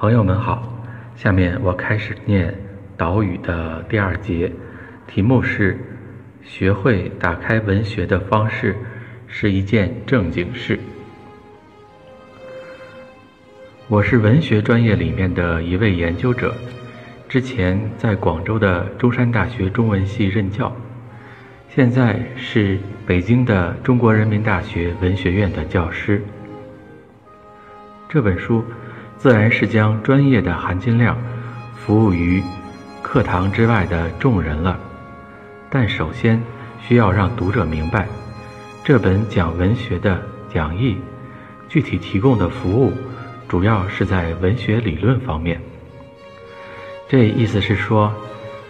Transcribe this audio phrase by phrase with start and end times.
[0.00, 0.62] 朋友们好，
[1.16, 2.54] 下面我开始念
[2.96, 4.52] 导语的第二节，
[5.08, 5.76] 题目是
[6.40, 8.76] “学会打开文学的方式
[9.26, 10.78] 是一件正经事”。
[13.90, 16.54] 我是文学专业里面的一位研究者，
[17.28, 20.72] 之前在广州的中山大学中文系任教，
[21.68, 26.22] 现在是北京的中国人民大学文学院的教师。
[28.08, 28.62] 这本书。
[29.18, 31.18] 自然是将专业的含金量
[31.76, 32.40] 服务于
[33.02, 34.78] 课堂之外的众人了，
[35.68, 36.40] 但首先
[36.80, 38.06] 需要让读者明白，
[38.84, 40.96] 这本讲文学的讲义
[41.68, 42.92] 具体提供的服务
[43.48, 45.60] 主要是在文学理论方面。
[47.08, 48.14] 这意思是说，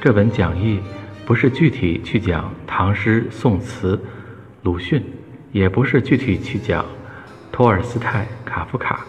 [0.00, 0.78] 这本讲义
[1.24, 4.00] 不是具体去讲唐诗宋词、
[4.62, 5.02] 鲁迅，
[5.50, 6.86] 也不是具体去讲
[7.50, 9.04] 托尔斯泰、卡夫卡。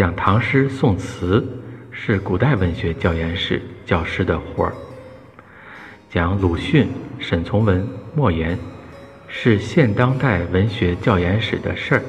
[0.00, 1.46] 讲唐诗宋词
[1.90, 4.72] 是古代文学教研室教师的活儿，
[6.08, 6.88] 讲鲁迅、
[7.18, 8.58] 沈从文、莫言
[9.28, 12.02] 是现当代文学教研室的事儿，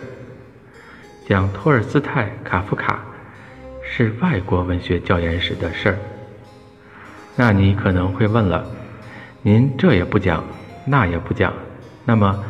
[1.27, 3.03] 讲托尔斯泰、卡夫卡
[3.83, 5.97] 是外国文学教研室的事儿。
[7.35, 8.65] 那你可能会问了，
[9.41, 10.41] 您这也不讲，
[10.85, 11.53] 那也不讲，
[12.05, 12.41] 那么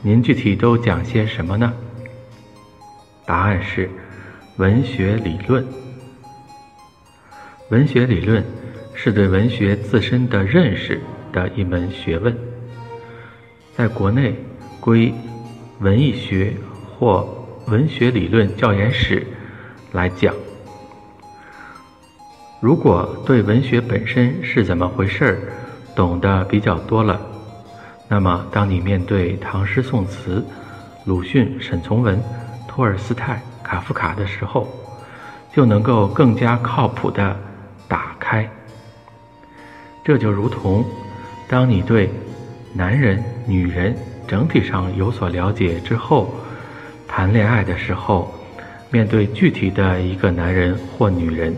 [0.00, 1.70] 您具体都讲些什么呢？
[3.26, 3.90] 答案是。
[4.58, 5.62] 文学理论，
[7.68, 8.42] 文学理论
[8.94, 10.98] 是对文学自身的认识
[11.30, 12.34] 的一门学问，
[13.76, 14.34] 在国内
[14.80, 15.12] 归
[15.80, 16.54] 文艺学
[16.98, 17.28] 或
[17.66, 19.26] 文学理论教研室
[19.92, 20.34] 来讲。
[22.58, 25.38] 如果对文学本身是怎么回事儿
[25.94, 27.20] 懂得比较多了，
[28.08, 30.42] 那么当你面对唐诗宋词、
[31.04, 32.18] 鲁迅、沈从文、
[32.66, 33.42] 托尔斯泰。
[33.66, 34.68] 卡夫卡的时候，
[35.52, 37.36] 就能够更加靠谱的
[37.88, 38.48] 打开。
[40.04, 40.84] 这就如同，
[41.48, 42.08] 当你对
[42.72, 43.92] 男人、女人
[44.28, 46.32] 整体上有所了解之后，
[47.08, 48.32] 谈恋爱的时候，
[48.88, 51.52] 面对具体的一个男人或女人，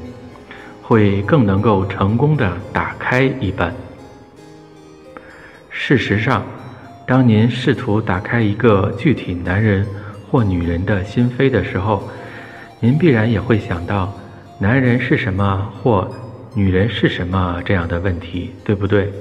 [0.83, 3.71] 会更能够成功的打开一般。
[5.69, 6.43] 事实上，
[7.07, 9.87] 当您试图打开一个具体男人，
[10.31, 12.09] 或女人的心扉的时候，
[12.81, 14.13] 您必然也会想到
[14.59, 16.09] “男人是什么”或
[16.55, 19.13] “女人是什么”这样的问题，对不对？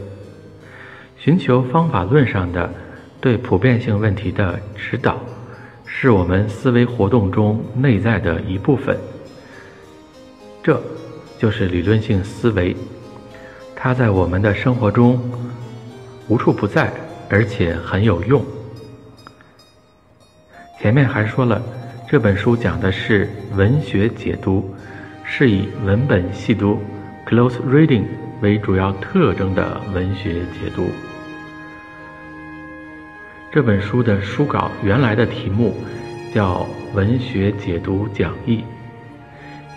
[1.17, 2.69] 寻求方法论上的
[3.19, 5.17] 对普遍性问题的指导，
[5.85, 8.95] 是我们思维活动中内在的一部分。
[10.61, 10.81] 这
[11.39, 12.75] 就是理论性思维，
[13.75, 15.19] 它在我们的生活中
[16.27, 16.91] 无处不在，
[17.29, 18.43] 而且很有用。
[20.79, 21.59] 前面还说了，
[22.07, 24.71] 这本书讲的是文学解读，
[25.23, 26.79] 是以文本细读
[27.25, 28.03] （close reading）
[28.41, 30.87] 为主要特征的文学解读。
[33.51, 35.75] 这本书的书稿原来的题目
[36.31, 38.63] 叫《文学解读讲义》，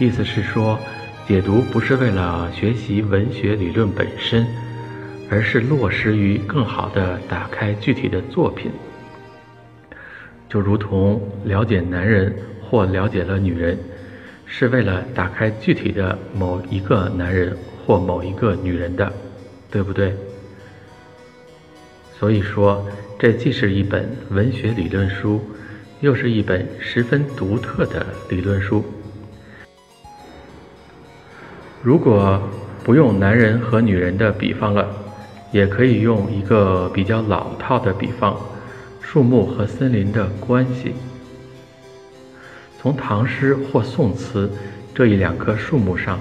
[0.04, 0.78] 意思是说，
[1.26, 4.46] 解读不是为了学习文学理论本身，
[5.30, 8.70] 而是落实于更好的打开具体的作品。
[10.50, 13.78] 就如同了解男人或了解了女人，
[14.44, 19.12] 是为了打开具体的某一个男人或某一个女人的，
[19.70, 20.12] 对不对？
[22.18, 22.84] 所以说，
[23.16, 25.40] 这既是一本文学理论书，
[26.00, 28.84] 又是一本十分独特的理论书。
[31.80, 32.42] 如果
[32.82, 34.88] 不用男人和女人的比方了，
[35.52, 38.36] 也可以用一个比较老套的比方。
[39.12, 40.94] 树木和森林的关系，
[42.78, 44.48] 从唐诗或宋词
[44.94, 46.20] 这一两棵树木上，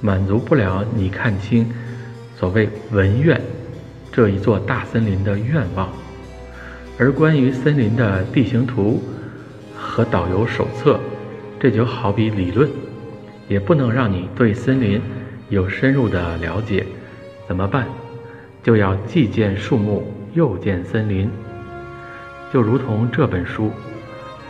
[0.00, 1.68] 满足不了你看清
[2.36, 3.40] 所谓文苑
[4.12, 5.88] 这一座大森林的愿望。
[6.96, 9.02] 而关于森林的地形图
[9.76, 11.00] 和导游手册，
[11.58, 12.70] 这就好比理论，
[13.48, 15.02] 也不能让你对森林
[15.48, 16.86] 有深入的了解。
[17.48, 17.88] 怎么办？
[18.62, 20.04] 就要既见树木，
[20.34, 21.28] 又见森林。
[22.52, 23.72] 就如同这本书，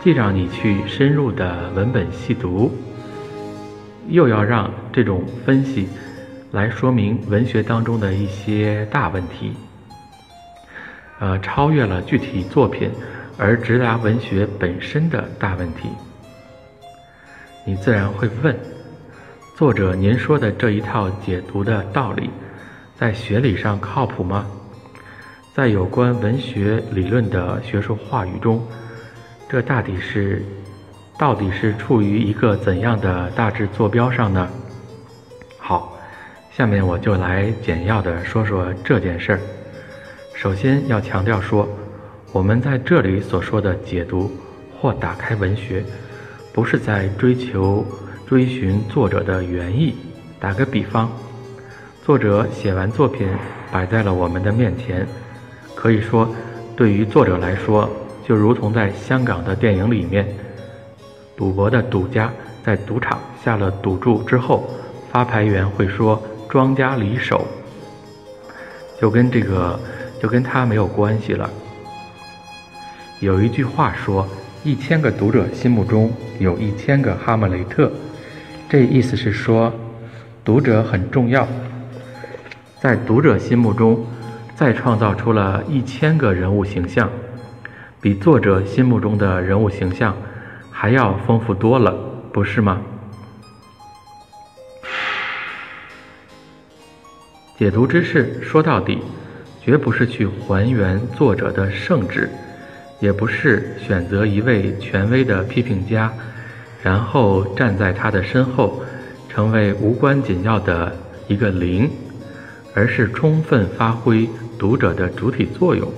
[0.03, 2.69] 既让你去深入的文本细读，
[4.09, 5.87] 又要让这种分析
[6.51, 9.53] 来说明文学当中的一些大问题，
[11.19, 12.91] 呃，超越了具体作品
[13.37, 15.87] 而直达文学本身的大问题。
[17.65, 18.53] 你自然会问，
[19.55, 22.29] 作者您说的这一套解读的道理，
[22.97, 24.45] 在学理上靠谱吗？
[25.55, 28.59] 在有关文学理论的学术话语中，
[29.47, 30.43] 这大抵是
[31.15, 34.49] 到底是处于一个怎样的大致坐标上呢？
[35.59, 35.95] 好，
[36.51, 39.39] 下面我就来简要的说说这件事儿。
[40.33, 41.69] 首先要强调说，
[42.31, 44.31] 我们在这里所说的解读
[44.81, 45.83] 或打开文学，
[46.51, 47.85] 不是在追求
[48.25, 49.93] 追寻作者的原意。
[50.39, 51.11] 打个比方，
[52.03, 53.29] 作者写完作品
[53.71, 55.07] 摆在了我们的面前，
[55.75, 56.27] 可以说，
[56.75, 57.89] 对于作者来说，
[58.25, 60.25] 就如同在香港的电影里面，
[61.35, 62.31] 赌博的赌家
[62.63, 64.69] 在赌场下了赌注之后，
[65.11, 67.45] 发牌员会说“庄家离手”，
[68.99, 69.79] 就跟这个
[70.21, 71.49] 就跟他没有关系了。
[73.19, 74.27] 有一句话说
[74.63, 77.91] ：“一千个读者心目中有一千个哈姆雷特”，
[78.69, 79.71] 这意思是说。
[80.45, 81.47] 读者很重要，
[82.81, 84.05] 在读者心目中，
[84.55, 87.09] 再创造出了一千个人物形象，
[87.99, 90.15] 比作者心目中的人物形象
[90.71, 91.93] 还要丰富多了，
[92.31, 92.81] 不是吗？
[97.57, 98.99] 解读之事说到底，
[99.61, 102.29] 绝不是去还原作者的圣旨，
[102.99, 106.11] 也不是选择一位权威的批评家，
[106.81, 108.81] 然后站在他的身后。
[109.29, 110.95] 成为无关紧要的
[111.27, 111.89] 一个零，
[112.75, 114.29] 而是充分发挥
[114.63, 115.91] 读者的主体作用，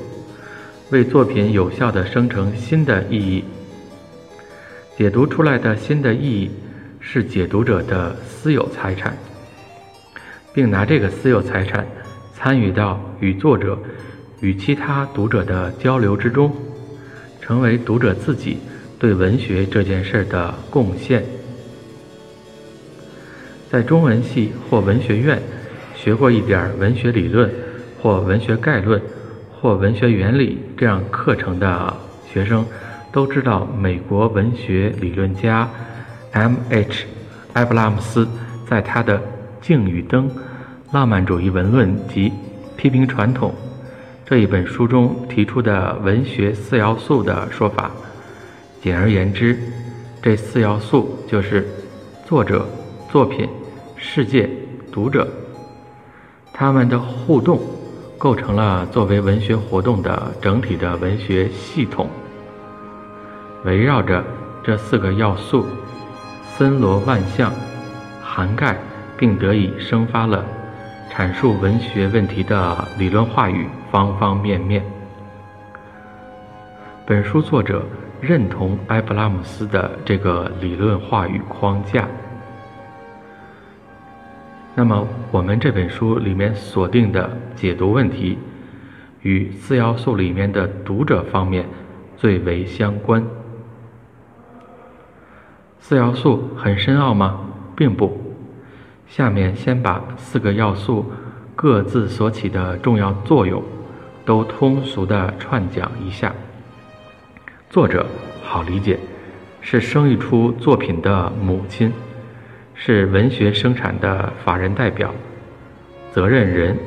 [0.89, 3.43] 为作品有效地生成新的意义。
[4.97, 6.49] 解读出来的新的意义
[6.99, 9.15] 是解读者的私有财产，
[10.51, 11.85] 并拿这个私有财产
[12.33, 13.77] 参与到与作者
[14.41, 16.51] 与其他读者的交流之中，
[17.39, 18.57] 成为读者自己
[18.97, 21.23] 对文学这件事的贡献。
[23.69, 25.39] 在中文系或文学院
[25.95, 27.47] 学过一点文学理论，
[28.05, 29.01] 或文学概论，
[29.51, 31.91] 或文学原理这样课程的
[32.31, 32.63] 学生，
[33.11, 35.67] 都知道美国文学理论家
[36.33, 37.07] M.H.
[37.53, 38.27] 埃布拉姆斯
[38.69, 39.17] 在他的
[39.59, 40.29] 《静与灯：
[40.91, 42.31] 浪漫主义文论及
[42.77, 43.49] 批评传统》
[44.23, 47.89] 这一本书中提出的文学四要素的说法。
[48.83, 49.57] 简而言之，
[50.21, 51.67] 这四要素就是
[52.23, 52.67] 作者、
[53.09, 53.49] 作品。
[53.97, 54.47] 世界
[54.91, 55.27] 读者，
[56.53, 57.59] 他们的互动
[58.25, 62.09] 构成了作为文学活动的整体的文学系统。
[63.63, 64.23] 围绕着
[64.63, 65.63] 这四个要素，
[66.43, 67.53] 森罗万象，
[68.23, 68.75] 涵盖
[69.15, 70.43] 并得以生发了
[71.11, 74.83] 阐述文学问题的理论话语方方面面。
[77.05, 77.85] 本书作者
[78.19, 82.07] 认同埃布拉姆斯的这个理论话语框架。
[84.77, 88.37] 那么，我们这本书里面锁定的解读问题，
[89.21, 91.65] 与四要素里面的读者方面
[92.17, 93.25] 最为相关。
[95.79, 97.39] 四要素很深奥吗？
[97.73, 98.21] 并不。
[99.07, 101.05] 下面先把四个要素
[101.55, 103.63] 各自所起的重要作用，
[104.25, 106.33] 都通俗的串讲一下。
[107.69, 108.05] 作者
[108.43, 108.99] 好理解，
[109.61, 111.93] 是生育出作品的母亲。
[112.77, 115.13] 是文学生产的法人代表、
[116.11, 116.77] 责任人。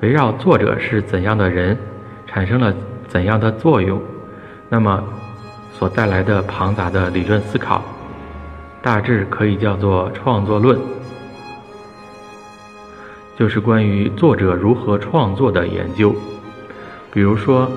[0.00, 1.76] 围绕作者是怎样的人，
[2.26, 2.72] 产生了
[3.08, 4.00] 怎样的作用，
[4.68, 5.02] 那么
[5.72, 7.82] 所带来的庞杂的理论思考，
[8.82, 10.78] 大致可以叫做创作论，
[13.36, 16.14] 就是关于作者如何创作的研究。
[17.10, 17.70] 比如说，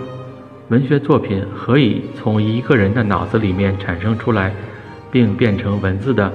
[0.68, 4.54] 文学作品何以从一个人的脑子里面产生出来，
[5.10, 6.30] 并变成文字的？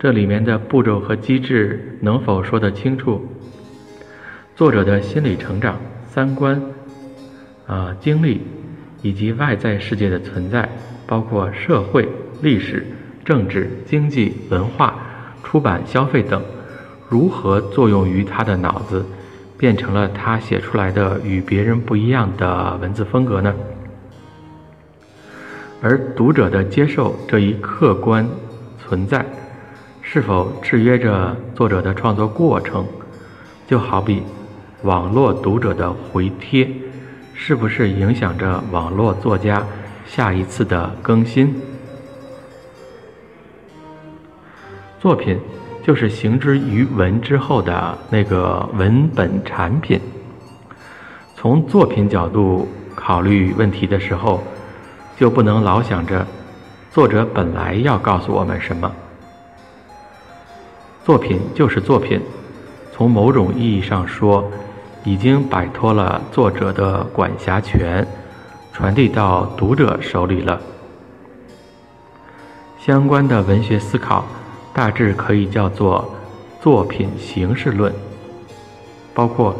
[0.00, 3.20] 这里面的步骤和机制能否说得清楚？
[4.56, 5.78] 作者的心理成长、
[6.08, 6.58] 三观、
[7.66, 8.40] 啊经历
[9.02, 10.66] 以及外在世界的存在，
[11.06, 12.08] 包括社会、
[12.40, 12.86] 历史、
[13.26, 14.96] 政治、经济、文化、
[15.44, 16.42] 出版、消费等，
[17.06, 19.04] 如何作用于他的脑子，
[19.58, 23.54] 变成了他写出来的与别人不一样的文字风格呢？
[25.82, 28.26] 而读者的接受这一客观
[28.78, 29.26] 存在。
[30.12, 32.84] 是否制约着作者的创作过程？
[33.68, 34.24] 就好比
[34.82, 36.68] 网络读者的回帖，
[37.32, 39.64] 是不是影响着网络作家
[40.04, 41.54] 下一次的更新？
[44.98, 45.38] 作品
[45.84, 50.00] 就是行之于文之后的那个文本产品。
[51.36, 54.42] 从作品角度考虑问题的时候，
[55.16, 56.26] 就不能老想着
[56.90, 58.92] 作者本来要告诉我们什么。
[61.10, 62.20] 作品就是作品，
[62.92, 64.48] 从某种意义上说，
[65.02, 68.06] 已经摆脱了作者的管辖权，
[68.72, 70.60] 传递到读者手里了。
[72.78, 74.24] 相关的文学思考
[74.72, 76.08] 大致可以叫做
[76.60, 77.92] 作品形式论，
[79.12, 79.56] 包括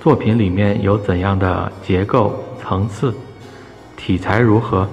[0.00, 3.12] 作品里面有怎样的结构层次，
[3.96, 4.88] 题材如何，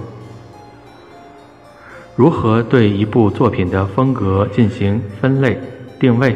[2.16, 5.60] 如何对一部作品的风格进行分类
[6.02, 6.36] 定位，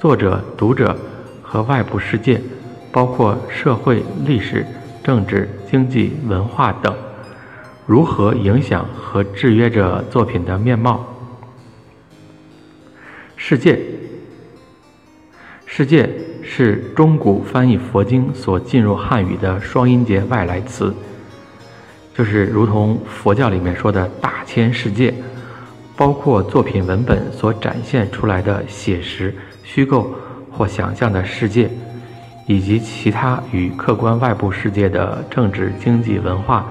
[0.00, 0.96] 作者、读者
[1.42, 2.40] 和外部世界，
[2.90, 4.64] 包括社会、历史、
[5.02, 6.96] 政治、经济、文化等。
[7.84, 11.04] 如何影响和制约着作品的面貌？
[13.36, 13.78] 世界，
[15.66, 16.08] 世界
[16.42, 20.94] 是中古翻译佛经所进入汉语的双音节外来词，
[22.14, 25.12] 就是如同佛教里面说的大千世界，
[25.96, 30.12] 包括作品文本所展现出来的写实、虚构
[30.50, 31.70] 或想象的世界，
[32.46, 36.66] 以及其他与客观外部世界的政治、经济、文化。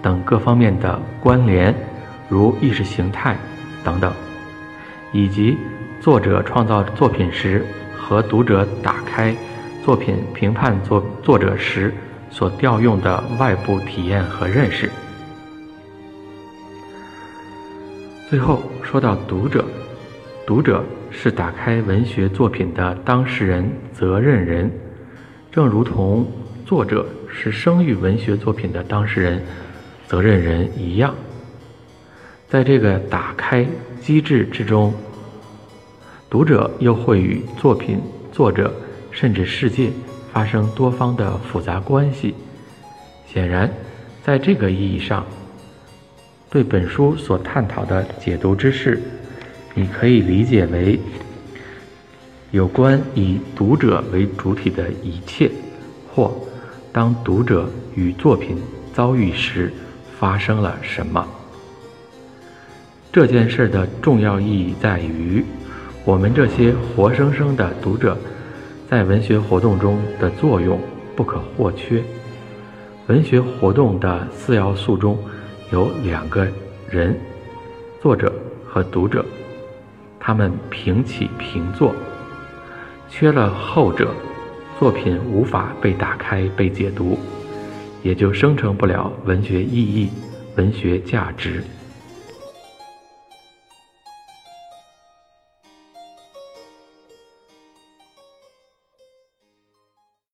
[0.00, 1.72] 等各方面的关联，
[2.28, 3.36] 如意识形态
[3.84, 4.12] 等等，
[5.12, 5.56] 以及
[6.00, 7.64] 作者创造作品时
[7.96, 9.32] 和读者打开
[9.84, 11.94] 作品评判作作者时
[12.30, 14.90] 所调用的外部体验和认识。
[18.32, 19.62] 最后说到读者，
[20.46, 24.72] 读者是打开文学作品的当事人、责任人，
[25.50, 26.26] 正如同
[26.64, 29.42] 作者是生育文学作品的当事人。
[30.06, 31.14] 责任人一样，
[32.48, 33.66] 在这个打开
[34.00, 34.94] 机制之中，
[36.30, 38.00] 读者又会与作品、
[38.32, 38.72] 作者
[39.10, 39.90] 甚至世界
[40.32, 42.34] 发生多方的复杂关系。
[43.26, 43.70] 显然，
[44.22, 45.22] 在这个意义上，
[46.52, 49.00] 对本书所探讨的解读之事，
[49.74, 51.00] 你可以理解为
[52.50, 55.50] 有关以读者为主体的一切，
[56.14, 56.30] 或
[56.92, 58.58] 当读者与作品
[58.92, 59.72] 遭遇时。
[60.18, 61.26] 发生了什么？
[63.10, 65.44] 这件事的重要意义在于，
[66.04, 68.16] 我们这些活生生的读者，
[68.88, 70.78] 在文学活动中的作用
[71.16, 72.00] 不可或缺。
[73.08, 75.18] 文学活动的四要素中
[75.72, 76.46] 有两个
[76.90, 77.18] 人：
[78.02, 78.30] 作者
[78.62, 79.24] 和读者，
[80.20, 81.94] 他们平起平坐。
[83.08, 84.14] 缺了后者，
[84.78, 87.18] 作品无法被打开、被解读。
[88.02, 90.10] 也就生成不了文学意义、
[90.56, 91.64] 文学价值。